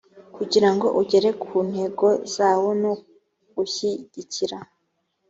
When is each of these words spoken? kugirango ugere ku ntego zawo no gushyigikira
kugirango 0.35 0.87
ugere 1.01 1.29
ku 1.43 1.55
ntego 1.69 2.07
zawo 2.35 2.69
no 2.83 2.93
gushyigikira 3.55 4.57